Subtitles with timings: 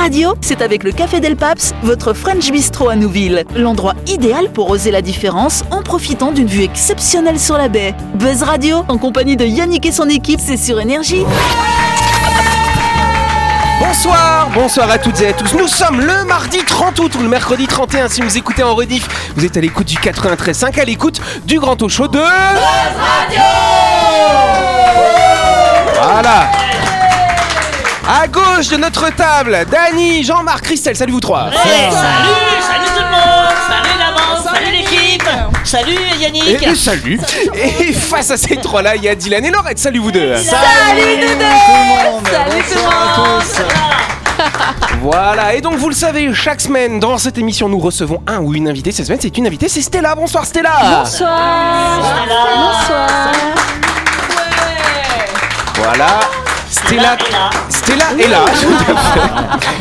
[0.00, 3.44] Radio, c'est avec le Café Del Paps, votre French Bistro à Nouville.
[3.54, 7.94] L'endroit idéal pour oser la différence en profitant d'une vue exceptionnelle sur la baie.
[8.14, 11.26] Buzz Radio, en compagnie de Yannick et son équipe, c'est sur Énergie.
[13.78, 15.52] Bonsoir, bonsoir à toutes et à tous.
[15.52, 19.06] Nous sommes le mardi 30 août ou le mercredi 31 si vous écoutez en rediff.
[19.36, 22.20] Vous êtes à l'écoute du 93.5, à l'écoute du grand talk show de...
[26.02, 26.50] Voilà.
[28.12, 31.48] À gauche de notre table, Dany, Jean-Marc, Christelle, salut vous trois.
[31.52, 32.00] Hey, salut,
[32.60, 35.28] salut tout le monde, salut l'avance, salut l'équipe,
[35.62, 36.60] salut Yannick.
[36.60, 37.20] Et, et salut.
[37.54, 39.78] Et face à ces trois-là, il y a Dylan et Laurette.
[39.78, 40.34] Salut vous deux.
[40.38, 43.44] Salut nous deux Salut tout le monde
[45.02, 48.54] Voilà, et donc vous le savez, chaque semaine dans cette émission, nous recevons un ou
[48.54, 48.90] une invitée.
[48.90, 50.16] Cette semaine, c'est une invitée, c'est Stella.
[50.16, 51.04] Bonsoir Stella.
[51.04, 52.00] Bonsoir
[52.56, 53.32] Bonsoir
[55.76, 56.20] Voilà.
[56.70, 57.16] Stella,
[57.68, 58.44] Stella est là.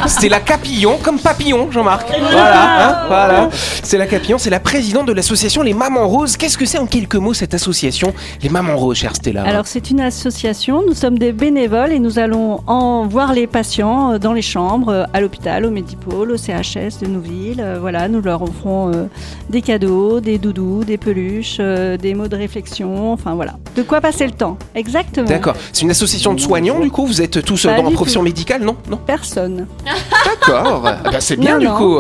[0.08, 2.08] Stella Capillon, comme papillon, Jean-Marc.
[2.20, 3.50] Voilà, hein, voilà.
[3.84, 6.36] Stella Capillon, c'est la présidente de l'association Les Mamans Roses.
[6.36, 9.92] Qu'est-ce que c'est en quelques mots cette association Les Mamans Roses, chère Stella Alors c'est
[9.92, 14.34] une association, nous sommes des bénévoles et nous allons en voir les patients euh, dans
[14.34, 17.62] les chambres, euh, à l'hôpital, au Médipôle, au CHS de Nouville.
[17.62, 18.92] Euh, Voilà, nous leur offrons
[19.50, 23.54] des cadeaux, des doudous, des peluches, des mots de réflexion, enfin voilà.
[23.76, 25.28] De quoi passer le temps, exactement.
[25.28, 25.56] D'accord.
[25.72, 28.22] C'est une association de soignants, du coup Vous êtes tous euh, Pas dans la profession
[28.22, 28.26] tout.
[28.26, 29.68] médicale, non Non Personne.
[30.26, 30.84] D'accord.
[31.06, 31.78] Ah bah, c'est bien, Non, du non.
[31.78, 32.00] coup.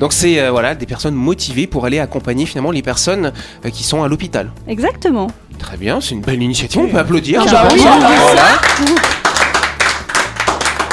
[0.00, 3.32] Donc, c'est euh, voilà, des personnes motivées pour aller accompagner finalement les personnes
[3.64, 4.50] euh, qui sont à l'hôpital.
[4.68, 5.28] Exactement.
[5.58, 7.40] Très bien, c'est une belle initiative, on peut applaudir.
[7.42, 7.72] Ah je bah pense.
[7.72, 8.42] oui, Voilà.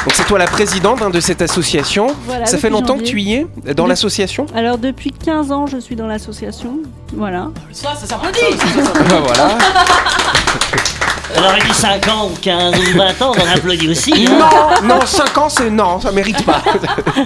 [0.06, 2.08] Donc c'est toi la présidente hein, de cette association.
[2.26, 5.78] Voilà, Ça fait longtemps que tu y es dans l'association Alors depuis 15 ans, je
[5.78, 6.80] suis dans l'association.
[7.16, 7.50] Voilà.
[7.72, 8.40] Ça, ça s'applaudit
[9.10, 9.50] Bah, Voilà.
[11.36, 14.28] On aurait dit 5 ans ou 15 ou 20 ans, on en applaudit aussi.
[14.30, 14.38] hein.
[14.84, 16.62] Non, non, 5 ans c'est non, ça mérite pas.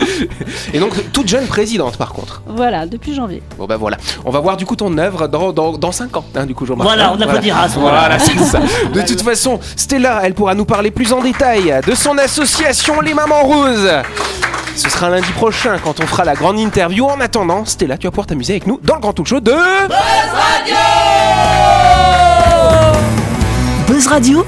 [0.74, 2.42] Et donc toute jeune présidente par contre.
[2.48, 3.42] Voilà, depuis janvier.
[3.58, 6.26] Bon bah voilà, on va voir du coup ton œuvre dans, dans, dans 5 ans,
[6.36, 6.88] hein, du coup Jean-Marc.
[6.88, 8.00] Voilà, on applaudira à ce moment-là.
[8.00, 8.60] Voilà, c'est ça.
[8.94, 13.14] De toute façon, Stella, elle pourra nous parler plus en détail de son association Les
[13.14, 13.92] Mamans Roses.
[14.76, 17.06] Ce sera lundi prochain quand on fera la grande interview.
[17.08, 19.52] En attendant, Stella, tu vas pouvoir t'amuser avec nous dans le grand talk show de...
[19.52, 20.76] Buzz Radio,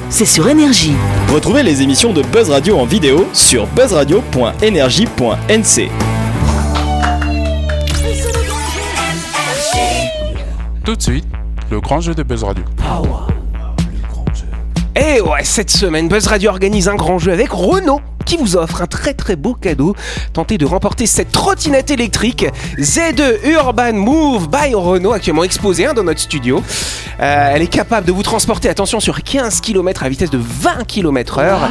[0.10, 0.94] c'est sur Énergie.
[1.34, 5.90] Retrouvez les émissions de Buzz Radio en vidéo sur buzzradio.energie.nc.
[10.86, 11.26] Tout de suite,
[11.72, 12.64] le grand jeu de Buzz Radio.
[14.96, 18.84] Et ouais, cette semaine, Buzz Radio organise un grand jeu avec Renault qui vous offre
[18.84, 19.96] un très très beau cadeau.
[20.34, 22.46] Tentez de remporter cette trottinette électrique
[22.78, 26.62] Z2 Urban Move by Renault, actuellement exposée hein, dans notre studio.
[27.20, 30.86] Euh, elle est capable de vous transporter, attention, sur 15 km à vitesse de 20
[30.86, 31.70] km heure.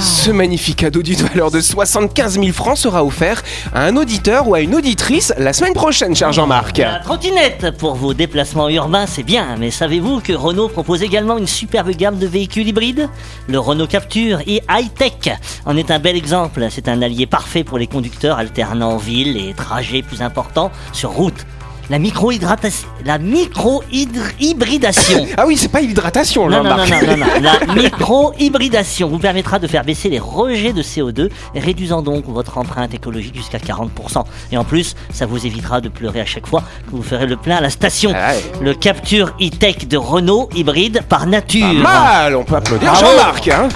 [0.00, 4.54] Ce magnifique cadeau d'une valeur de 75 000 francs sera offert à un auditeur ou
[4.54, 6.78] à une auditrice la semaine prochaine, cher Jean-Marc.
[6.78, 11.46] La trottinette pour vos déplacements urbains, c'est bien, mais savez-vous que Renault propose également une
[11.46, 13.08] superbe gamme de véhicules hybrides?
[13.48, 16.66] Le Renault Capture et High-Tech en est un bel exemple.
[16.70, 21.46] C'est un allié parfait pour les conducteurs alternant ville et trajets plus importants sur route.
[21.90, 22.88] La micro-hydratation.
[23.04, 25.26] La micro-hybridation.
[25.36, 27.26] Ah oui, c'est pas l'hydratation, Non, non, non, non, non, non.
[27.42, 32.94] La micro-hybridation vous permettra de faire baisser les rejets de CO2, réduisant donc votre empreinte
[32.94, 34.24] écologique jusqu'à 40%.
[34.52, 37.36] Et en plus, ça vous évitera de pleurer à chaque fois que vous ferez le
[37.36, 38.12] plein à la station.
[38.14, 38.42] Ah ouais.
[38.62, 41.66] Le Capture e-Tech de Renault hybride par nature.
[41.82, 42.94] Pas mal, on peut applaudir.
[42.94, 43.48] Jean-Marc.
[43.48, 43.68] Hein.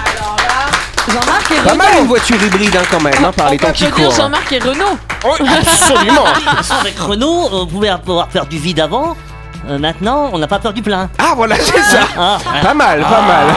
[1.07, 3.67] Jean-Marc et Pas mal une voiture hybride hein, quand même, hein, par On les peut
[3.67, 4.17] temps qui applaudir courent.
[4.17, 4.97] Jean-Marc et Renault.
[5.59, 6.25] Absolument.
[6.81, 9.15] Avec Renault, vous pouvez avoir peur du vide avant.
[9.67, 11.09] Euh, maintenant, on n'a pas peur du plein.
[11.19, 11.99] Ah voilà, c'est ça.
[12.17, 13.47] Ah, Pas mal, pas mal.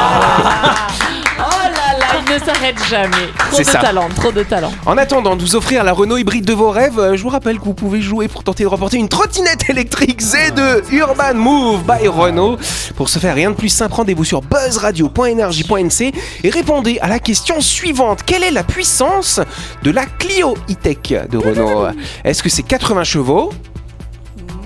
[2.32, 3.26] Ne s'arrête jamais.
[3.36, 3.78] Trop C'est de ça.
[3.80, 4.72] talent, trop de talent.
[4.86, 7.58] En attendant de vous offrir la Renault hybride de vos rêves, euh, je vous rappelle
[7.58, 12.08] que vous pouvez jouer pour tenter de remporter une trottinette électrique Z2 Urban Move by
[12.08, 12.56] Renault.
[12.96, 16.14] Pour ce faire, rien de plus simple, rendez-vous sur buzzradio.energie.nc
[16.44, 18.20] et répondez à la question suivante.
[18.24, 19.38] Quelle est la puissance
[19.82, 21.88] de la Clio e-Tech de Renault?
[22.24, 23.52] Est-ce que c'est 80 chevaux?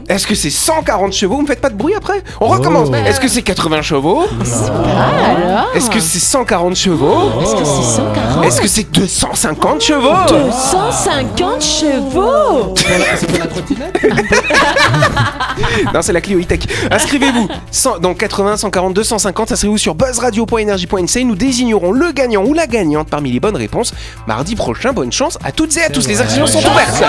[0.08, 2.88] Est-ce que c'est 140 chevaux Vous me faites pas de bruit après On recommence.
[3.06, 8.44] Est-ce que c'est 80 chevaux Alors Est-ce que c'est 140 chevaux Est-ce que c'est 140
[8.44, 12.74] Est-ce que c'est 250 chevaux 250 chevaux
[15.94, 16.60] Non, c'est la Clio e-Tech.
[16.90, 17.48] Inscrivez-vous.
[17.70, 19.52] 100 Donc 80, 140, 250.
[19.52, 21.24] Inscrivez-vous sur buzzradio.energie.nc.
[21.24, 23.92] Nous désignerons le gagnant ou la gagnante parmi les bonnes réponses.
[24.26, 26.06] Mardi prochain, bonne chance à toutes et à tous.
[26.06, 27.02] Les inscriptions sont ouvertes.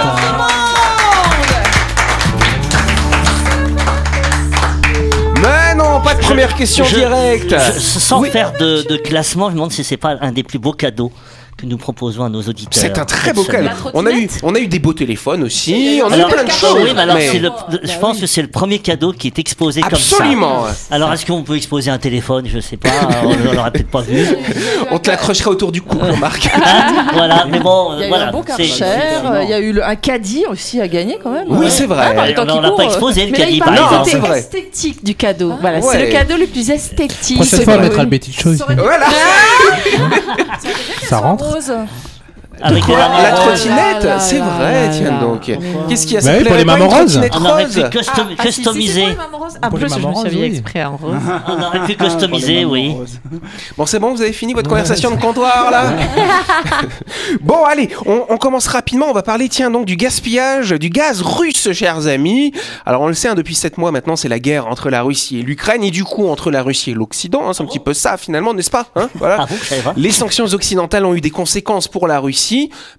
[6.28, 7.50] Première question Je- directe.
[7.76, 8.30] je- sans Oui.
[8.30, 11.12] faire de, de classement, je me demande si c'est pas un des plus beaux cadeaux
[11.58, 12.70] que nous proposons à nos auditeurs.
[12.80, 13.70] C'est un très beau cadeau.
[13.96, 16.00] On a eu, on a eu des beaux téléphones aussi.
[16.06, 16.78] On a eu plein de choses.
[16.84, 17.50] oui, mais alors, mais- c'est le-
[17.84, 20.18] je pense que c'est le premier cadeau qui est exposé comme ça.
[20.18, 20.66] Absolument.
[20.92, 22.46] Alors, est-ce qu'on peut exposer un téléphone?
[22.48, 22.90] Je sais pas,
[23.24, 24.24] on l'aurait peut-être pas vu.
[24.92, 26.48] On te l'accrocherait autour du cou, Marc.
[26.56, 27.08] Hein?
[27.14, 28.28] Voilà, mais bon, Il y a eu voilà.
[28.28, 28.84] un beau c'est- Karcher,
[29.26, 31.46] euh, il y a eu le- un caddie aussi à gagner quand même.
[31.50, 31.70] Oui, Ouais.
[31.72, 32.16] c'est vrai.
[32.18, 34.40] Ah, temps On l'a pas exposé, le caddie, il par Non, c'est vrai.
[34.40, 35.54] esthétique du cadeau.
[35.60, 35.86] Voilà, Ouais.
[35.92, 37.38] c'est le cadeau le plus esthétique.
[37.38, 38.58] Prochaine fois, on pas- mettra le Betty Choice.
[38.78, 39.08] Voilà.
[41.08, 42.07] Ça rentre Rose.
[42.62, 45.20] Avec Quoi des La trottinette C'est vrai, là, tiens là.
[45.22, 45.52] donc.
[45.90, 46.98] Qu'est-ce qu'il y a Bah ça oui, te pour plairait les mamans roses.
[47.14, 48.28] trottinette On aurait rose pu custom-
[49.62, 51.14] Ah, pour Pour plus, les je me mamans suis roses, habillée exprès en rose.
[51.48, 52.96] On aurait pu customiser, oui.
[53.78, 55.84] Bon, c'est bon, vous avez fini votre conversation de comptoir là
[57.42, 59.08] Bon, allez, on, on commence rapidement.
[59.10, 62.52] On va parler, tiens, donc du gaspillage du gaz russe, chers amis.
[62.86, 65.40] Alors, on le sait, hein, depuis 7 mois maintenant, c'est la guerre entre la Russie
[65.40, 67.48] et l'Ukraine, et du coup, entre la Russie et l'Occident.
[67.48, 69.10] hein, c'est un petit peu ça, finalement, n'est-ce pas hein.
[69.22, 69.46] Ah
[69.84, 69.94] pas.
[69.96, 72.47] Les sanctions occidentales ont eu des conséquences pour la Russie,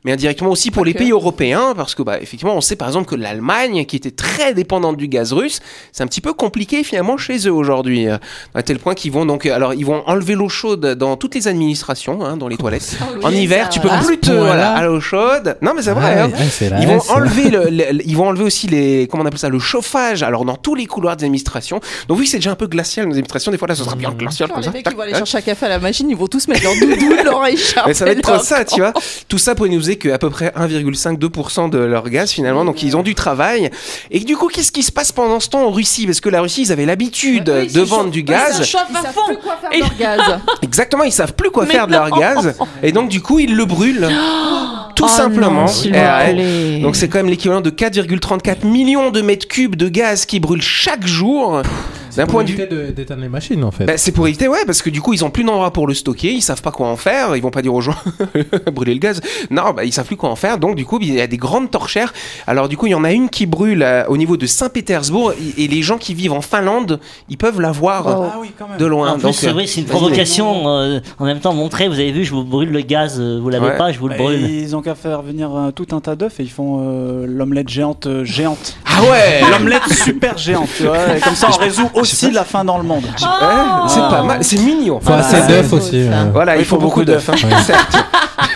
[0.05, 3.07] mais indirectement aussi pour les pays européens, parce que bah, effectivement, on sait par exemple
[3.09, 5.61] que l'Allemagne, qui était très dépendante du gaz russe,
[5.93, 8.19] c'est un petit peu compliqué finalement chez eux aujourd'hui, euh,
[8.55, 11.49] à tel point qu'ils vont donc, alors ils vont enlever l'eau chaude dans toutes les
[11.49, 12.97] administrations, hein, dans les toilettes.
[13.23, 13.99] en hiver, tu peux va.
[13.99, 15.57] plus te voilà, à l'eau chaude.
[15.63, 16.15] Non, mais c'est vrai.
[16.19, 16.31] Ah hein.
[16.61, 19.39] ouais, la Ils vont enlever le, le- ils vont enlever aussi les comment on appelle
[19.39, 22.55] ça le chauffage alors dans tous les couloirs des administrations donc oui c'est déjà un
[22.55, 24.87] peu glacial nos administrations des fois là ce sera bien glacial comme Les ça mecs
[24.89, 27.15] qui vont aller chercher un café à la machine, ils vont tous mettre leur doudou,
[27.25, 27.87] leur écharpe.
[27.87, 28.93] mais ça va être ça, tu vois.
[29.29, 32.97] Tout ça pour nous dire qu'à peu près 1,5-2% de leur gaz finalement, donc ils
[32.97, 33.71] ont du travail.
[34.11, 36.07] Et du coup, qu'est-ce qui se passe pendant ce temps en Russie?
[36.07, 38.63] Parce que la Russie, ils avaient l'habitude Oui, de ils vendre du Ils gaz.
[38.65, 38.87] savent
[39.27, 40.39] plus quoi faire de leur gaz.
[40.63, 42.55] Exactement, ils savent plus quoi Mais faire de leur gaz.
[42.83, 44.09] Et donc du coup, ils le brûlent.
[44.97, 45.67] Tout Oh simplement.
[45.67, 46.81] non, Eh ouais.
[46.83, 50.61] Donc c'est quand même l'équivalent de 4,34 millions de mètres cubes de gaz qui brûlent
[50.61, 51.63] chaque jour.
[52.19, 53.85] D'un point de vue d'éteindre les machines en fait.
[53.87, 55.95] bah, c'est pour éviter, ouais, parce que du coup, ils ont plus d'endroit pour le
[55.95, 57.95] stocker, ils savent pas quoi en faire, ils vont pas dire aux gens
[58.73, 59.21] brûler le gaz.
[59.51, 61.37] Non, bah, ils savent plus quoi en faire, donc du coup, il y a des
[61.37, 62.13] grandes torchères.
[62.47, 65.33] Alors du coup, il y en a une qui brûle euh, au niveau de Saint-Pétersbourg,
[65.33, 68.11] et et les gens qui vivent en Finlande, ils peuvent la voir Oh.
[68.11, 68.79] euh, Ah oui, quand même.
[68.79, 69.11] de loin.
[69.13, 70.69] En plus, donc, euh, c'est une provocation.
[70.69, 73.67] euh, en même temps, montrer, vous avez vu, je vous brûle le gaz, vous l'avez
[73.67, 73.77] Ouais.
[73.77, 74.41] pas, je vous le Bah, brûle.
[74.49, 77.69] Ils ont qu'à faire venir euh, tout un tas d'œufs et ils font euh, l'omelette
[77.69, 78.77] géante euh, géante.
[78.87, 81.17] Ah ouais L'omelette super géante, tu vois.
[81.17, 83.05] Et comme ça, on résout aussi la faim dans le monde.
[83.05, 85.01] Ouais, C'est pas mal, c'est mignon.
[85.01, 85.97] Faut assez Ah, d'œufs aussi.
[85.97, 86.25] euh.
[86.33, 87.29] Voilà, il faut beaucoup d'œufs.
[87.29, 87.35] hein.
[87.67, 87.97] Certes.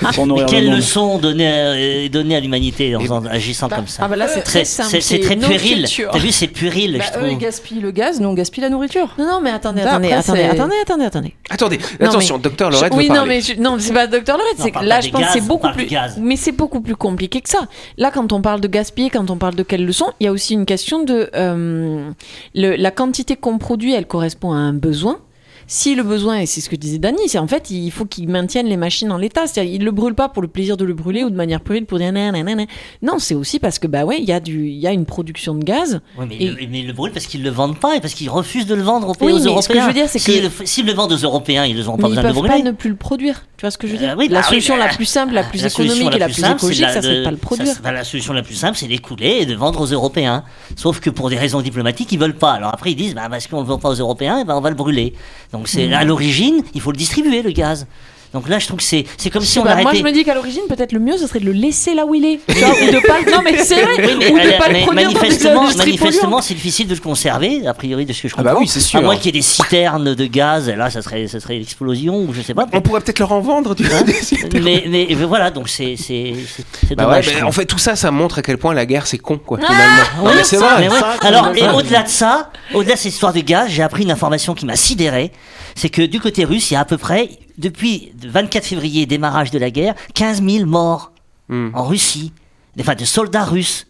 [0.03, 4.17] Mais quelle leçon donner à, donner à l'humanité en, en agissant comme ça Ah bah
[4.17, 4.91] là, c'est très C'est simple.
[4.91, 5.87] c'est- c'est très puéril.
[6.11, 8.71] T'as vu, c'est puéril, Bah, je eux, ils gaspillent le gaz, nous on gaspille la
[8.71, 9.15] nourriture.
[9.19, 11.35] Non, non, mais attendez, Là, attendez, attendez, attendez, attendez, attendez.
[11.51, 13.35] Attendez, Non, attention, mais- docteur Je- Lorette oui, veut non, parler.
[13.37, 15.87] mais je- non, c'est pas Docteur Lorette, Non, que là, je pense c'est beaucoup plus.
[16.19, 17.67] Mais c'est beaucoup plus compliqué que ça.
[17.99, 20.33] Là, quand on parle de gaspiller, quand on parle de quelle leçon, il y a
[20.33, 22.09] aussi une question de euh,
[22.55, 25.20] le- la quantité qu'on produit, elle correspond à un besoin.
[25.67, 28.29] Si le besoin, et c'est ce que disait Dany, c'est en fait, il faut qu'ils
[28.29, 29.47] maintiennent les machines en l'état.
[29.47, 31.87] C'est-à-dire, ils le brûlent pas pour le plaisir de le brûler ou de manière puérile
[31.87, 32.64] pour dire nanana.
[33.03, 35.55] Non, c'est aussi parce que, bah ouais, il y a du, y a une production
[35.55, 36.00] de gaz.
[36.19, 38.00] Ouais, mais, Et- ils le, mais ils le brûlent parce qu'ils le vendent pas et
[38.00, 39.75] parce qu'ils refusent de le vendre aux, Oui, aux mais ce Européens.
[39.75, 42.11] que je veux dire, c'est que- S'ils le vendent aux Européens, ils n'ont pas ils
[42.11, 42.62] besoin de le peuvent brûler.
[42.62, 43.43] pas ne plus le produire.
[43.56, 44.11] Tu vois ce que je veux dire?
[44.11, 46.17] Euh, oui, La bah oui, solution bah, la plus simple, la plus La économique la
[46.17, 47.75] et la plus simple, écologique, c'est ça la- serait de pas le ça- produire.
[47.82, 50.43] bah, la solution la plus simple, c'est d'écouler et de vendre aux Européens.
[50.76, 52.53] Sauf que pour des raisons diplomatiques, ils veulent pas.
[52.53, 54.56] Alors après, ils disent, bah, parce qu'on ne le vend pas aux Européens, et ben,
[54.56, 55.15] on va le brûler.
[55.53, 57.87] Donc c'est à l'origine, il faut le distribuer, le gaz.
[58.32, 59.82] Donc là, je trouve que c'est c'est comme si on Bah, arrêtait.
[59.91, 62.06] moi, je me dis qu'à l'origine, peut-être le mieux, ce serait de le laisser là
[62.06, 62.41] où il est.
[62.48, 63.31] Ou de pas le...
[63.31, 63.93] Non, mais c'est vrai.
[63.98, 66.94] Oui, mais, ou de pas mais le produire dans manifestement, industries manifestement, c'est difficile de
[66.94, 68.62] le conserver, a priori de ce que je Ah bah comprends.
[68.62, 68.98] oui, c'est sûr.
[69.01, 72.17] À moins qu'il y ait des citernes de gaz, là, ça serait, ça serait l'explosion
[72.17, 72.67] ou je sais pas.
[72.72, 74.01] On pourrait peut-être leur en vendre, tu vois.
[74.55, 77.43] mais, mais, mais voilà, donc c'est c'est c'est- c'est Bah ouais, dommage.
[77.43, 79.67] en fait, tout ça, ça montre à quel point la guerre, c'est con, quoi, Ah,
[79.67, 80.03] finalement.
[80.24, 80.69] Non, oui, mais c'est vrai.
[80.81, 80.98] mais ouais.
[80.98, 84.10] ça, Alors, et au-delà de ça, au-delà de cette histoire de gaz, j'ai appris une
[84.10, 85.32] information qui m'a sidéré.
[85.74, 87.31] C'est que du côté russe, il y a à peu près,
[87.63, 91.13] depuis le 24 février, démarrage de la guerre, 15 000 morts
[91.49, 91.71] Hmm.
[91.75, 92.33] en Russie,
[92.81, 93.87] enfin de soldats russes.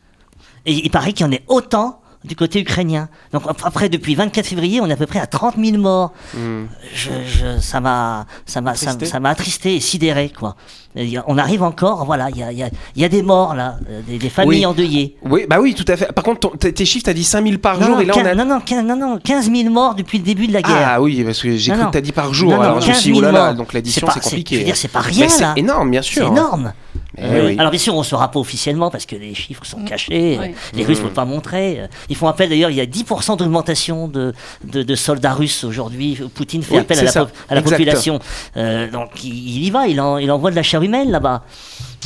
[0.67, 3.09] Et il paraît qu'il y en ait autant du côté ukrainien.
[3.33, 6.13] Donc ap- après, depuis 24 février, on est à peu près à 30 000 morts.
[6.35, 6.65] Hmm.
[6.95, 9.07] Je, je- ça m'a, ça m'a, ça, Attristé.
[9.07, 10.57] ça m'a attristé et sidéré, quoi.
[10.95, 13.77] Et on arrive encore, voilà, il y a, y a- y a des morts là,
[13.91, 14.67] euh, des, des familles Oui.
[14.67, 15.17] endeuillées.
[15.23, 16.13] Oui, bah oui, tout à fait.
[16.13, 18.21] Par contre, ton- tes chiffres, t'as dit 5000 par Non, jour, non, et là, on
[18.21, 18.23] a.
[18.25, 20.77] 15, non, non, 15, non, non, 15 000 morts depuis le début de la guerre.
[20.95, 22.51] Ah oui, parce que j'ai cru que t'as dit par jour.
[22.51, 23.55] Non, non, alors je me 15 suis dit, 000 oh là là, morts.
[23.55, 24.55] donc l'addition, c'est compliqué.
[24.57, 26.27] Je veux dire, c'est pas rien c'est énorme, bien sûr.
[26.27, 26.73] C'est énorme.
[27.19, 27.57] Euh, oui.
[27.59, 30.39] Alors bien sûr, on ne saura pas officiellement parce que les chiffres sont cachés.
[30.41, 30.47] Oui.
[30.49, 31.81] euh, Les Russes ne peuvent pas montrer.
[31.81, 34.33] euh, Ils font appel d'ailleurs, il y a 10% d'augmentation de,
[34.65, 36.19] de, de soldats russes aujourd'hui.
[36.35, 37.11] Poutine fait Oui, appel à la,
[37.51, 38.19] à population.
[38.57, 41.45] Euh, donc il, il y va, il, en- il envoie de la chair humaine là-bas.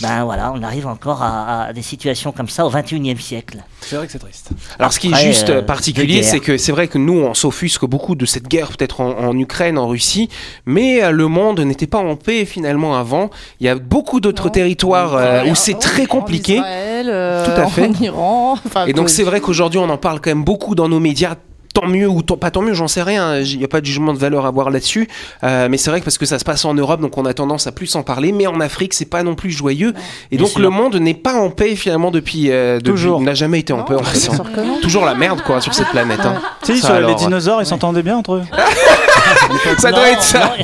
[0.03, 3.59] Ben voilà, on arrive encore à, à des situations comme ça au 21e siècle.
[3.81, 4.51] C'est vrai que c'est triste.
[4.79, 7.87] Alors ce qui est juste euh, particulier, c'est que c'est vrai que nous on s'offusque
[7.87, 10.29] beaucoup de cette guerre peut-être en, en Ukraine, en Russie,
[10.67, 13.31] mais euh, le monde n'était pas en paix finalement avant.
[13.61, 16.59] Il y a beaucoup d'autres territoires euh, où c'est très compliqué.
[16.59, 17.87] En Israël, euh, Tout à fait.
[17.89, 18.53] En Iran.
[18.67, 21.37] Enfin, Et donc c'est vrai qu'aujourd'hui on en parle quand même beaucoup dans nos médias.
[21.79, 23.39] Tant mieux ou tant- pas tant mieux, j'en sais rien.
[23.41, 25.09] Il n'y a pas de jugement de valeur à avoir là-dessus.
[25.45, 27.35] Euh, mais c'est vrai que parce que ça se passe en Europe, donc on a
[27.35, 28.33] tendance à plus en parler.
[28.33, 29.93] Mais en Afrique, c'est pas non plus joyeux.
[30.31, 32.51] Et donc le monde n'est pas en paix finalement depuis.
[32.51, 33.21] euh, depuis- Toujours.
[33.21, 33.95] N'a jamais été en paix.
[33.95, 34.79] en fait, bien hein.
[34.81, 36.21] Toujours la merde quoi sur cette planète.
[36.25, 36.41] hein.
[36.63, 38.43] Si, Ça, sur les dinosaures, ils s'entendaient bien entre eux.
[39.79, 40.55] Ça doit Non, être ça.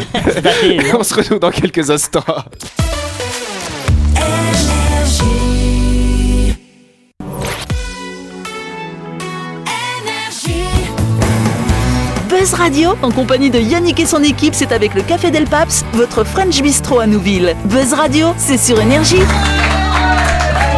[0.65, 2.25] non On se retrouve dans quelques instants.
[12.43, 15.85] Buzz Radio, en compagnie de Yannick et son équipe, c'est avec le Café Del Paps,
[15.93, 17.55] votre French Bistro à Nouville.
[17.67, 19.21] Buzz Radio, c'est sur Énergie.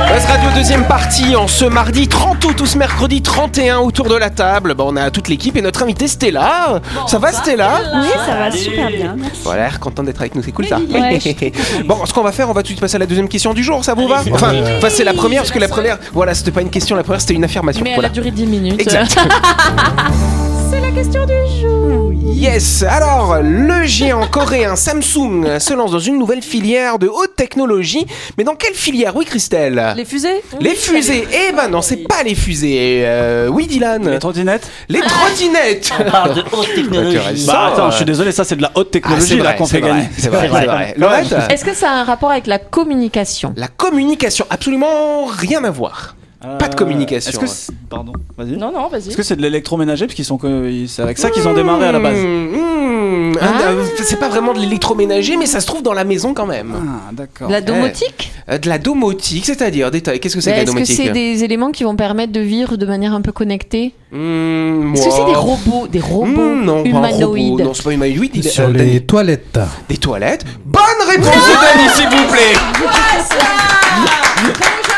[0.06, 4.14] Buzz Radio deuxième partie en ce mardi 30 août ou ce mercredi 31 autour de
[4.14, 4.74] la table.
[4.74, 6.82] Bah, on a toute l'équipe et notre invité Stella.
[7.06, 9.16] ça va Stella Oui, ça va super bien.
[9.18, 9.40] Merci.
[9.44, 10.78] Voilà, content d'être avec nous, c'est cool ça.
[10.78, 11.18] Ouais,
[11.86, 13.54] bon, ce qu'on va faire, on va tout de suite passer à la deuxième question
[13.54, 14.22] du jour, ça vous va?
[14.30, 14.52] Enfin,
[14.90, 17.32] c'est la première parce que la première, voilà, c'était pas une question, la première c'était
[17.32, 17.82] une affirmation.
[17.82, 18.10] Mais elle voilà.
[18.10, 18.82] a duré 10 minutes.
[18.82, 19.16] Exact.
[20.70, 22.12] C'est la question du jour.
[22.12, 28.06] Yes Alors, le géant coréen Samsung se lance dans une nouvelle filière de haute technologie.
[28.36, 29.94] Mais dans quelle filière Oui, Christelle?
[29.96, 30.42] Les fusées?
[30.60, 33.02] Les fusées Eh ben non, c'est pas les fusées.
[33.06, 34.68] Euh, oui, Dylan Les trottinettes?
[34.88, 37.46] Les trottinettes On parle de haute technologie.
[37.46, 39.52] Bah attends, euh, je suis désolé, ça c'est de la haute Ah, technologie c'est là
[39.54, 40.08] qu'on c'est fait vrai, gagner.
[40.18, 40.60] C'est vrai, C'est vrai.
[40.60, 40.94] c'est vrai.
[40.98, 43.54] Laurette Est-ce que ça a un rapport avec la communication?
[43.56, 46.14] La communication, absolument rien à voir.
[46.58, 47.30] Pas de communication.
[47.30, 48.56] Est-ce que c'est- pardon, vas-y.
[48.56, 49.08] Non, non, vas-y.
[49.08, 51.86] Est-ce que c'est de l'électroménager parce qu'ils sont que c'est avec ça qu'ils ont démarré
[51.86, 52.18] à la base.
[52.18, 53.46] Mmh, mmh, Ah.
[53.68, 56.72] euh, c'est pas vraiment de l'électroménager, mais ça se trouve dans la maison quand même.
[56.76, 57.50] Ah d'accord.
[57.50, 60.74] La domotique Euh, de la domotique, c'est-à-dire, détail, qu'est-ce que c'est que la Est-ce que
[60.76, 64.92] domotique c'est des éléments qui vont permettre de vivre de manière un peu connectée Mmh,
[64.94, 67.36] Est-ce que c'est des robots, des robots Mmh, non, pas un robot.
[67.36, 68.44] humanoïdes Non, c'est pas humanoïde.
[68.44, 69.00] Sur euh, les Dani.
[69.06, 69.58] toilettes.
[69.88, 70.44] Des toilettes.
[70.64, 72.54] Bonne réponse de Dani, s'il vous plaît.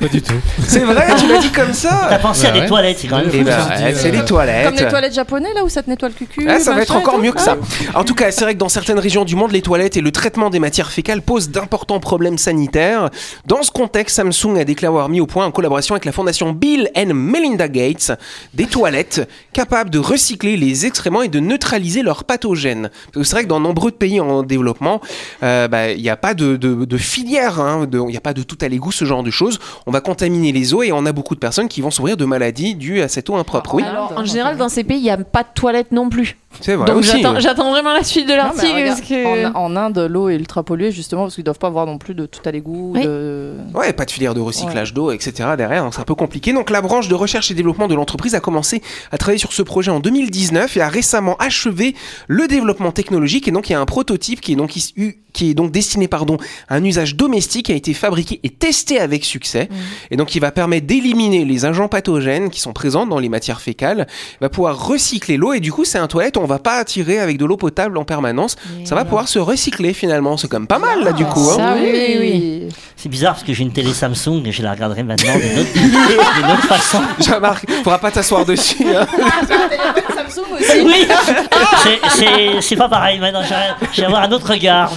[0.00, 0.32] Pas du tout.
[0.66, 2.06] C'est vrai, tu l'as dit comme ça.
[2.10, 2.66] T'as pensé à Ouais, des ouais.
[2.66, 4.80] toilettes, c'est quand même Eh ouais, c'est les Comme toilettes.
[4.80, 6.46] les toilettes japonais là où ça te nettoie le cucu.
[6.48, 7.20] Ah, ça va être encore tout.
[7.22, 7.56] mieux que Ah ça.
[7.60, 7.86] oui.
[7.94, 10.10] En tout cas, c'est vrai que dans certaines régions du monde, les toilettes et le
[10.12, 13.10] traitement des matières fécales posent d'importants problèmes sanitaires.
[13.46, 16.52] Dans ce contexte, Samsung a déclaré avoir mis au point, en collaboration avec la fondation
[16.52, 18.12] Bill and Melinda Gates,
[18.54, 22.90] des toilettes capables de recycler les excréments et de neutraliser leurs pathogènes.
[23.14, 25.00] C'est vrai que dans nombreux pays en développement,
[25.42, 28.34] euh, bah, il n'y a pas de, de, de filière, hein, il n'y a pas
[28.34, 29.58] de tout à l'égout, ce genre de choses.
[29.86, 32.24] On va contaminer les eaux et on a beaucoup de personnes qui vont souffrir de
[32.24, 33.74] maladies dues à cette eau impropre.
[33.74, 36.36] Oui, Alors, en général, dans ces pays, il n'y a pas de toilettes non plus.
[36.60, 37.22] C'est vrai Donc aussi.
[37.38, 39.06] j'attends vraiment la suite de l'article.
[39.06, 39.46] que...
[39.46, 42.14] en, en Inde, l'eau est ultra polluée justement parce qu'ils doivent pas avoir non plus
[42.14, 42.92] de tout à l'égout.
[42.94, 43.02] Oui.
[43.04, 43.54] De...
[43.74, 45.50] Ouais, pas de filière de recyclage d'eau, etc.
[45.56, 46.52] derrière, donc c'est un peu compliqué.
[46.52, 49.62] Donc la branche de recherche et développement de l'entreprise a commencé à travailler sur ce
[49.62, 51.94] projet en 2019 et a récemment achevé
[52.28, 53.48] le développement technologique.
[53.48, 56.08] Et donc il y a un prototype qui est donc issu, qui est donc destiné
[56.08, 56.36] pardon
[56.68, 59.68] à un usage domestique, qui a été fabriqué et testé avec succès.
[60.10, 63.60] Et donc il va permettre d'éliminer les agents pathogènes qui sont présents dans les matières
[63.60, 64.06] fécales.
[64.34, 66.36] Il va pouvoir recycler l'eau et du coup c'est un toilette.
[66.44, 68.56] On va pas attirer avec de l'eau potable en permanence.
[68.84, 70.36] Ça va pouvoir se recycler finalement.
[70.36, 71.48] C'est quand même pas mal là du coup.
[71.52, 71.56] hein.
[71.56, 72.68] Ça, oui, oui.
[72.96, 75.72] C'est bizarre parce que j'ai une télé Samsung et je la regarderai maintenant d'une autre,
[76.36, 77.00] d'une autre façon.
[77.20, 78.84] Jean-Marc, pourra pas t'asseoir dessus.
[78.94, 79.06] hein.
[80.42, 80.80] Aussi.
[80.84, 81.06] Oui,
[82.08, 83.42] C'est- c'est- pas pareil maintenant.
[83.42, 84.92] Je vais- je vais avoir un autre regard.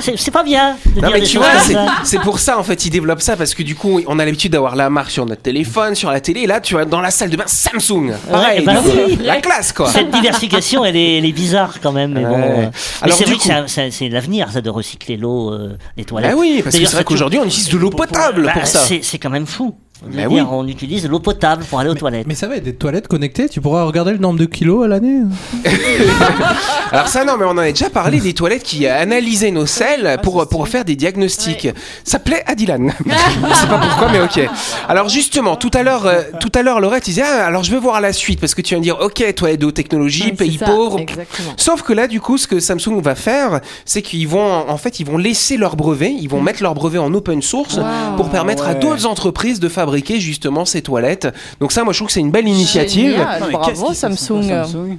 [0.00, 2.20] C'est- pas bien de Non dire mais des tu vois, c'est- ça.
[2.22, 4.76] pour ça en fait ils développent ça parce que du coup on a l'habitude d'avoir
[4.76, 6.40] la marque sur notre téléphone, sur la télé.
[6.42, 8.12] Et là tu vas dans la salle de bain Samsung.
[8.30, 9.18] Pareil, bah oui.
[9.22, 9.90] la classe quoi.
[9.90, 12.12] Cette diversification, elle est, elle est bizarre quand même.
[12.12, 12.64] Mais bon, Ouais.
[12.66, 12.66] euh,
[13.04, 16.30] mais c'est vrai que coup- c'est l'avenir, ça, de recycler l'eau euh, des toilettes.
[16.32, 18.66] Bah oui, parce que c'est vrai ça, qu'aujourd'hui on utilise de l'eau potable Bah, pour
[18.66, 18.78] ça.
[18.80, 19.74] c'est- C'est quand même fou.
[20.10, 20.40] Oui.
[20.50, 22.26] On utilise l'eau potable pour aller aux toilettes.
[22.26, 23.48] Mais ça va être des toilettes connectées.
[23.48, 25.20] Tu pourras regarder le nombre de kilos à l'année.
[26.90, 30.18] Alors ça non mais on en a déjà parlé des toilettes qui analysaient nos selles
[30.22, 31.68] pour, pour faire des diagnostics.
[32.04, 32.92] Ça plaît à Dylan.
[33.06, 34.40] je sais pas pourquoi mais ok.
[34.88, 37.78] Alors justement tout à l'heure euh, tout à l'heure Laurette disait ah, alors je veux
[37.78, 40.32] voir la suite parce que tu vas me dire ok toilettes de haute technologie Ouais,
[40.32, 40.58] pays
[40.98, 41.52] Exactement.
[41.56, 45.00] Sauf que là, du coup, ce que Samsung va faire, c'est qu'ils vont, en fait,
[45.00, 48.16] ils vont laisser leur brevet, ils vont mettre leur brevet en open source Wow.
[48.16, 51.28] pour permettre à d'autres entreprises de fabriquer justement ces toilettes.
[51.60, 53.12] Donc ça, moi, je trouve que c'est une belle initiative.
[53.12, 53.50] Génial.
[53.50, 54.42] Bravo Samsung.
[54.42, 54.98] Samsung?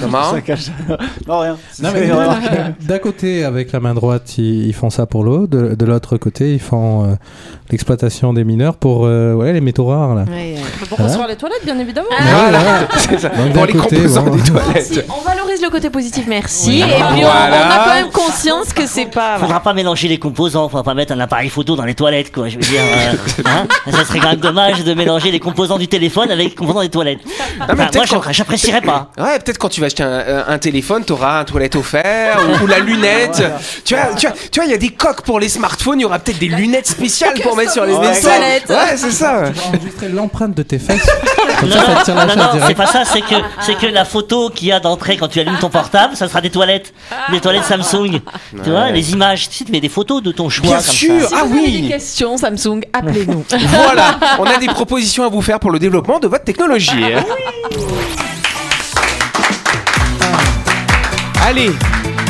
[0.00, 0.30] Comment?
[0.32, 0.70] Ça cache-
[1.28, 1.56] Non, rien.
[1.82, 1.90] Non,
[2.80, 5.46] d'un- côté, avec la main droite, ils, ils font ça pour l'eau.
[5.46, 7.14] De, de l'autre côté, ils font euh,
[7.70, 10.14] l'exploitation des mineurs pour euh, ouais, les métaux rares.
[10.14, 10.22] Là.
[10.28, 10.86] Ouais, ouais.
[10.88, 12.08] Pour construire les toilettes, bien évidemment.
[12.20, 12.60] Voilà,
[12.96, 13.28] c'est ça.
[13.30, 14.36] Donc, Pour d'un les côté, composants bon.
[14.36, 15.06] des toilettes.
[15.08, 16.68] On valorise le côté positif, merci.
[16.70, 16.80] Oui.
[16.80, 17.66] Et puis on- Voilà.
[17.66, 19.38] on, a quand même conscience que c'est pas.
[19.38, 22.48] Faudra pas mélanger les composants, faudra pas mettre un appareil photo dans les toilettes, quoi.
[22.48, 25.88] Je veux dire, euh, hein, ça serait quand même dommage de mélanger les composants du
[25.88, 27.20] téléphone avec les composants des toilettes.
[27.58, 29.10] mais Enfin, moi, j'apprécierais pas.
[29.18, 32.66] Ouais, peut-être quand tu vas acheter un, un téléphone, t'auras un toilette offert ou, ou
[32.66, 33.42] la lunette.
[33.84, 36.00] Tu vois, tu vois, tu vois, il y a des coques pour les smartphones.
[36.00, 38.08] Il y aura peut-être des lunettes spéciales pour mettre sur les Ouais.
[38.08, 38.62] aisselles.
[38.66, 38.68] Toilette.
[38.70, 39.42] Ouais, c'est ça.
[39.52, 41.06] Tu vas enregistrer l'empreinte de tes fesses.
[41.60, 44.04] Comme Non, ça, ça non, non, non, c'est pas ça, c'est que, c'est que la
[44.04, 46.92] photo qu'il y a d'entrée quand tu allumes ton portable, ça sera des toilettes.
[47.30, 48.20] Des toilettes Samsung.
[48.64, 49.48] Tu vois, les images.
[49.48, 50.66] Tu sais, tu mets des photos de ton choix.
[50.68, 51.28] Bien comme sûr.
[51.28, 51.36] ça.
[51.40, 51.88] Ah vous avez des oui.
[51.88, 53.44] questions, Samsung, appelez-nous.
[53.68, 56.90] Voilà, on a des propositions à vous faire pour le développement de votre technologie.
[57.14, 57.24] hein.
[61.44, 61.72] Allez,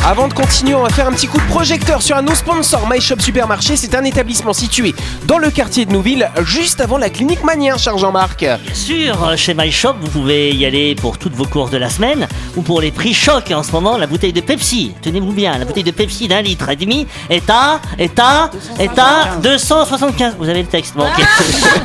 [0.04, 2.34] avant de continuer, on va faire un petit coup de projecteur sur un de nos
[2.34, 3.76] sponsors, My Shop Supermarché.
[3.76, 7.96] C'est un établissement situé dans le quartier de Nouville, juste avant la clinique Manien, cher
[7.98, 8.40] Jean-Marc.
[8.40, 11.88] Bien sûr, chez My Shop, vous pouvez y aller pour toutes vos courses de la
[11.88, 13.52] semaine ou pour les prix choc.
[13.52, 16.68] En ce moment, la bouteille de Pepsi, tenez-vous bien, la bouteille de Pepsi d'un litre
[16.68, 20.34] et demi est à, est à, est à 275.
[20.36, 21.24] Vous avez le texte, bon, ok.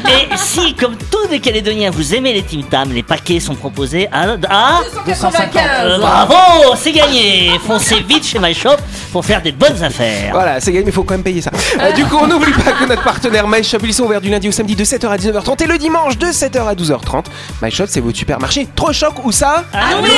[0.09, 4.07] Et si, comme tous les Calédoniens, vous aimez les Tim Tam, les paquets sont proposés
[4.12, 5.63] à, à 295.
[5.83, 7.51] Euh, bravo, c'est gagné.
[7.65, 8.78] Foncez vite chez My Shop
[9.12, 10.32] pour faire des bonnes affaires.
[10.34, 11.52] Voilà, c'est gagné, mais il faut quand même payer ça.
[11.80, 14.30] Euh, du coup, on n'oublie pas que notre partenaire My Shop, ils sont ouverts du
[14.30, 17.26] lundi au samedi de 7h à 19h30 et le dimanche de 7h à 12h30.
[17.62, 18.68] My Shop, c'est votre supermarché.
[18.76, 20.10] Trop choc ou ça Ah oui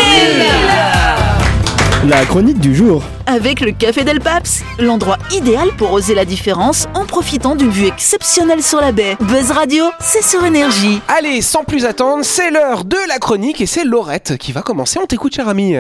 [2.07, 3.03] La chronique du jour.
[3.27, 7.87] Avec le Café Del Paps, l'endroit idéal pour oser la différence en profitant d'une vue
[7.87, 9.17] exceptionnelle sur la baie.
[9.19, 11.01] Buzz Radio, c'est sur énergie.
[11.07, 14.97] Allez, sans plus attendre, c'est l'heure de la chronique et c'est Laurette qui va commencer.
[15.01, 15.75] On t'écoute, cher ami.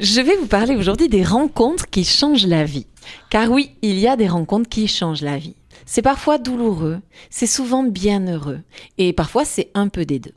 [0.00, 2.86] Je vais vous parler aujourd'hui des rencontres qui changent la vie.
[3.30, 5.56] Car oui, il y a des rencontres qui changent la vie.
[5.86, 7.00] C'est parfois douloureux,
[7.30, 8.60] c'est souvent bien heureux,
[8.98, 10.34] et parfois c'est un peu des deux.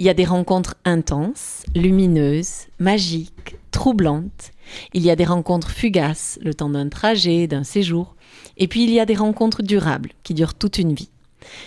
[0.00, 4.50] Il y a des rencontres intenses, lumineuses, magiques, troublantes.
[4.92, 8.16] Il y a des rencontres fugaces, le temps d'un trajet, d'un séjour.
[8.56, 11.10] Et puis il y a des rencontres durables, qui durent toute une vie.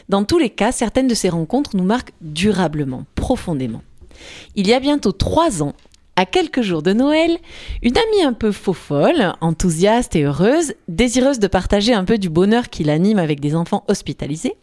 [0.09, 3.81] Dans tous les cas, certaines de ces rencontres nous marquent durablement, profondément.
[4.55, 5.73] Il y a bientôt trois ans,
[6.19, 7.37] à quelques jours de Noël,
[7.81, 12.27] une amie un peu faux folle, enthousiaste et heureuse, désireuse de partager un peu du
[12.27, 14.55] bonheur qui l'anime avec des enfants hospitalisés,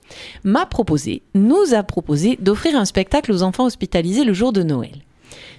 [0.45, 5.01] m'a proposé, nous a proposé d'offrir un spectacle aux enfants hospitalisés le jour de Noël.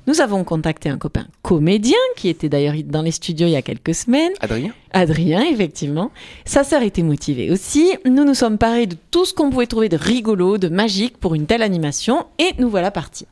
[0.06, 3.64] Nous avons contacté un copain comédien qui était d'ailleurs dans les studios il y a
[3.64, 4.34] quelques semaines.
[4.40, 6.12] Adrien Adrien, effectivement.
[6.46, 7.92] Sa sœur était motivée aussi.
[8.06, 11.34] Nous nous sommes parés de tout ce qu'on pouvait trouver de rigolo, de magique pour
[11.34, 13.26] une telle animation et nous voilà partis.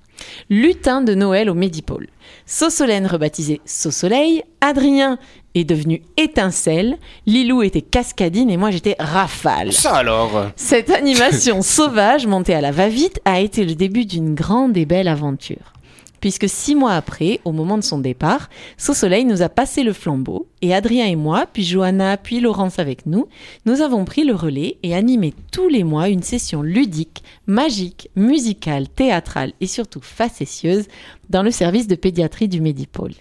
[0.50, 2.08] Lutin de Noël au Médipôle.
[2.46, 5.18] Sausolène rebaptisée Sausoleil, Adrien
[5.56, 9.72] est devenu Étincelle, Lilou était Cascadine et moi j'étais Rafale.
[9.74, 10.48] Ça alors?
[10.56, 15.08] Cette animation sauvage montée à la va-vite a été le début d'une grande et belle
[15.08, 15.75] aventure.
[16.22, 20.48] Puisque six mois après, au moment de son départ, Soleil nous a passé le flambeau
[20.62, 23.28] et Adrien et moi, puis Johanna, puis Laurence avec nous,
[23.66, 28.88] nous avons pris le relais et animé tous les mois une session ludique, magique, musicale,
[28.88, 30.88] théâtrale et surtout facétieuse
[31.30, 33.14] dans le service de pédiatrie du Médipôle.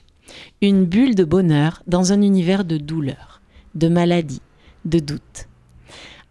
[0.63, 3.41] Une bulle de bonheur dans un univers de douleur,
[3.75, 4.43] de maladie,
[4.85, 5.49] de doute.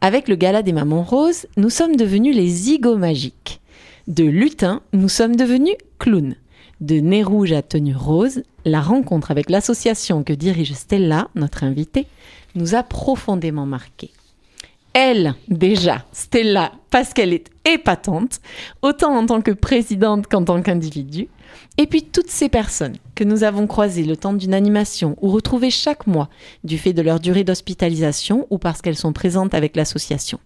[0.01, 3.61] Avec le gala des mamans roses, nous sommes devenus les zygommagiques.
[4.07, 6.35] De lutin, nous sommes devenus clowns.
[6.83, 12.07] De nez rouge à tenue rose, la rencontre avec l'association que dirige Stella, notre invitée,
[12.55, 14.11] nous a profondément marqués.
[14.91, 18.41] Elle, déjà, Stella, parce qu'elle est épatante,
[18.81, 21.29] autant en tant que présidente qu'en tant qu'individu,
[21.77, 25.71] et puis toutes ces personnes que nous avons croisées le temps d'une animation ou retrouvées
[25.71, 26.27] chaque mois
[26.65, 30.41] du fait de leur durée d'hospitalisation ou parce qu'elles sont présentes avec l'association.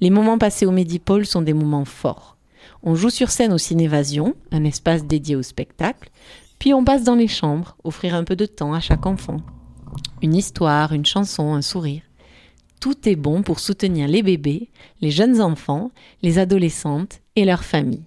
[0.00, 2.37] Les moments passés au Médipôle sont des moments forts.
[2.82, 6.10] On joue sur scène au Cinévasion, un espace dédié au spectacle,
[6.58, 9.38] puis on passe dans les chambres, offrir un peu de temps à chaque enfant.
[10.22, 12.02] Une histoire, une chanson, un sourire.
[12.80, 15.90] Tout est bon pour soutenir les bébés, les jeunes enfants,
[16.22, 18.06] les adolescentes et leurs familles,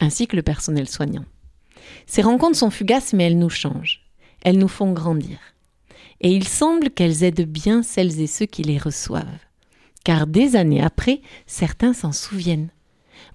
[0.00, 1.24] ainsi que le personnel soignant.
[2.06, 4.02] Ces rencontres sont fugaces mais elles nous changent.
[4.42, 5.38] Elles nous font grandir.
[6.20, 9.24] Et il semble qu'elles aident bien celles et ceux qui les reçoivent.
[10.04, 12.70] Car des années après, certains s'en souviennent.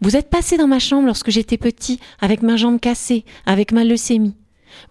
[0.02, 3.84] Vous êtes passé dans ma chambre lorsque j'étais petit, avec ma jambe cassée, avec ma
[3.84, 4.36] leucémie.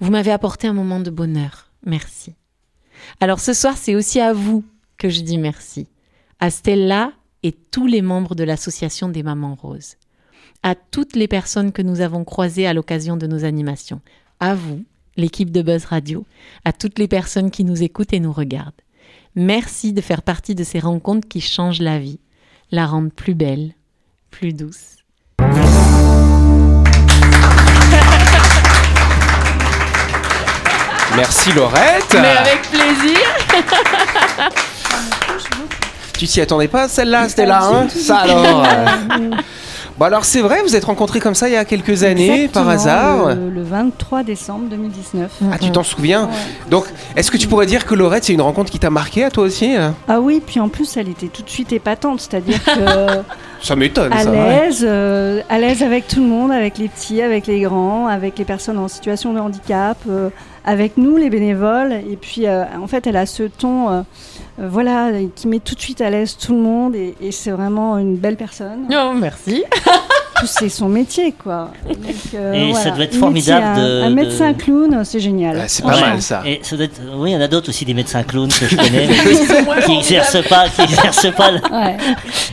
[0.00, 1.70] Vous m'avez apporté un moment de bonheur.
[1.84, 2.34] Merci.
[3.20, 4.64] Alors ce soir, c'est aussi à vous
[4.98, 5.88] que je dis merci.
[6.40, 7.12] À Stella
[7.42, 9.96] et tous les membres de l'association des Mamans Roses.
[10.62, 14.00] À toutes les personnes que nous avons croisées à l'occasion de nos animations.
[14.38, 14.84] À vous
[15.16, 16.24] l'équipe de Buzz Radio,
[16.64, 18.72] à toutes les personnes qui nous écoutent et nous regardent.
[19.34, 22.20] Merci de faire partie de ces rencontres qui changent la vie,
[22.70, 23.74] la rendent plus belle,
[24.32, 24.96] plus douce.
[31.16, 32.16] Merci Laurette.
[32.20, 33.18] Mais avec plaisir.
[36.18, 37.88] Tu t'y attendais pas celle-là, Stella hein?
[37.88, 38.64] Ça alors
[39.98, 42.68] Bon alors c'est vrai, vous êtes rencontrés comme ça il y a quelques années par
[42.68, 43.34] hasard?
[43.34, 45.30] le, le 23 décembre 2019.
[45.52, 46.28] Ah tu t'en souviens?
[46.70, 49.30] Donc est-ce que tu pourrais dire que Laurette c'est une rencontre qui t'a marqué à
[49.30, 49.94] toi aussi hein?
[50.08, 53.22] Ah oui, puis en plus, elle était tout de suite épatante, c'est-à-dire que
[53.62, 57.46] Ça m'étonne à l'aise, euh, à l'aise avec tout le monde, avec les petits, avec
[57.46, 60.30] les grands, avec les personnes en situation de handicap, euh,
[60.64, 61.92] avec nous, les bénévoles.
[62.10, 64.04] Et puis, euh, en fait, elle a ce ton,
[64.58, 66.94] euh, euh, voilà, qui met tout de suite à l'aise tout le monde.
[66.94, 68.86] Et, et c'est vraiment une belle personne.
[68.92, 69.64] Oh, merci.
[70.44, 71.70] C'est son métier, quoi.
[71.88, 71.98] Donc,
[72.34, 75.56] euh, Et ça doit être formidable Un, de- un de- médecin clown, c'est génial.
[75.62, 76.42] Ah, c'est pas mal ça.
[76.44, 78.66] Et ça doit être- oui, il y en a d'autres aussi des médecins clowns que
[78.66, 79.06] je connais,
[79.76, 81.52] mais qui exercent pas, qui exercent pas.
[81.52, 81.96] le- Ouais.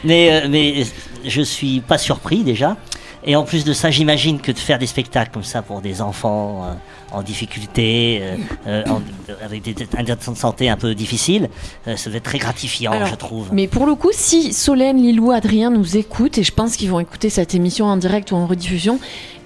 [0.03, 0.83] Mais, euh, mais
[1.25, 2.77] je suis pas surpris déjà.
[3.25, 5.99] Et en plus de ça, j'imagine que de faire des spectacles comme ça pour des
[6.03, 6.73] enfants euh,
[7.11, 8.35] en difficulté, euh,
[8.67, 9.01] euh, en-
[9.43, 11.49] avec des conditions de santé un peu difficiles,
[11.87, 13.49] euh, ça doit être très gratifiant, Alors, je trouve.
[13.51, 16.99] Mais pour le coup, si Solène, Lilou, Adrien nous écoutent, et je pense qu'ils vont
[16.99, 18.99] écouter cette émission en direct ou en rediffusion,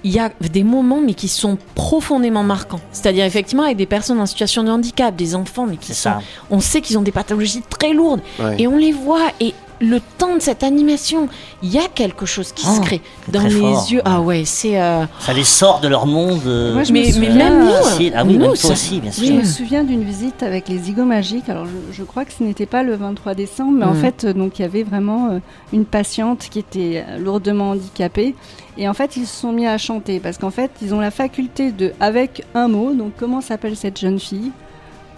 [0.06, 2.80] il y a des moments mais qui sont profondément marquants.
[2.92, 6.18] C'est-à-dire effectivement avec des personnes en situation de handicap, des enfants, mais qui sont, ça.
[6.50, 8.56] on sait qu'ils ont des pathologies très lourdes, Ouais.
[8.60, 11.28] et on les voit et le temps de cette animation,
[11.62, 13.86] il y a quelque chose qui se Oh, crée dans les fort.
[13.90, 14.00] yeux.
[14.04, 14.80] Ah ouais, c'est.
[14.80, 16.40] euh, Ça les sort de leur monde.
[16.46, 18.12] euh, Moi, je me mais, mais souviens, même nous, euh, difficile.
[18.16, 19.34] Ah oui, nous, même toi ça- aussi, bien Je sûr.
[19.34, 21.48] me souviens d'une visite avec les Magiques.
[21.48, 24.00] Alors, je, je crois que ce n'était pas le 23 décembre, mais en Mhm.
[24.00, 25.38] fait, euh, donc il y avait vraiment euh,
[25.72, 28.34] une patiente qui était lourdement handicapée.
[28.78, 31.10] Et en fait, ils se sont mis à chanter parce qu'en fait, ils ont la
[31.10, 34.50] faculté de, avec un mot, donc comment s'appelle cette jeune fille?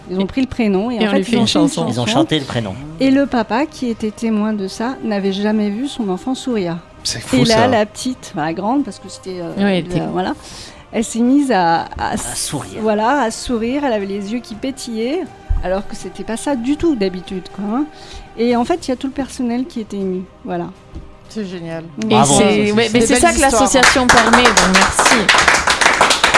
[0.09, 1.85] Ils ont pris le prénom et, Et en on fait, ils ont une fait chanson.
[1.89, 2.73] Ils ont chanté le prénom.
[2.99, 6.77] Et le papa, qui était témoin de ça, n'avait jamais vu son enfant sourire.
[7.03, 7.67] C'est fou Et là, ça.
[7.67, 9.39] la petite, la grande, parce que c'était.
[9.41, 10.33] euh, de- était- voilà.
[10.91, 12.79] Elle s'est mise à, à, À sourire.
[12.81, 13.83] Voilà, à sourire.
[13.85, 15.21] Elle avait les yeux qui pétillaient,
[15.63, 17.63] alors que c'était pas ça du tout d'habitude, quoi.
[17.79, 17.85] hein.
[18.37, 20.23] Et en fait, il y a tout le personnel qui était ému.
[20.45, 20.67] Voilà.
[21.29, 21.83] C'est génial.
[22.01, 22.33] et Bravo.
[22.37, 23.51] c'est C'est ouais, mais des c'est belles ça que histoires.
[23.51, 24.43] l'association permet.
[24.43, 25.56] Donc merci.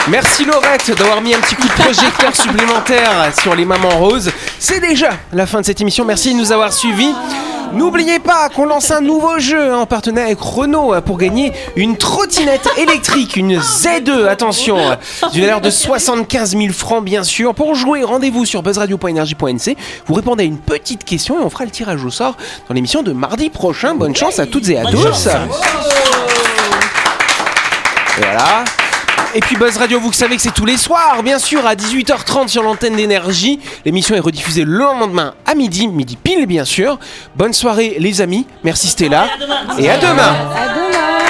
[0.08, 4.30] Merci Laurette d'avoir mis un petit coup de projecteur supplémentaire sur les mamans roses.
[4.58, 6.04] C'est déjà la fin de cette émission.
[6.04, 7.14] Merci de nous avoir suivis.
[7.72, 12.68] N'oubliez pas qu'on lance un nouveau jeu en partenariat avec Renault pour gagner une trottinette
[12.76, 14.76] électrique, une Z2, attention,
[15.32, 17.54] d'une valeur de 75 000 francs bien sûr.
[17.54, 19.76] Pour jouer, rendez-vous sur buzzradio.energie.nc.
[20.06, 22.36] Vous répondez à une petite question et on fera le tirage au sort
[22.68, 23.94] dans l'émission de mardi prochain.
[23.94, 25.28] Bonne chance à toutes et à tous.
[28.18, 28.64] Et voilà.
[29.32, 32.48] Et puis Buzz Radio, vous savez que c'est tous les soirs, bien sûr, à 18h30
[32.48, 33.60] sur l'antenne d'énergie.
[33.84, 36.98] L'émission est rediffusée le lendemain à midi, midi pile, bien sûr.
[37.36, 38.46] Bonne soirée, les amis.
[38.64, 39.26] Merci Stella.
[39.26, 39.78] Et à demain.
[39.78, 40.34] Et à demain.
[40.56, 41.29] À demain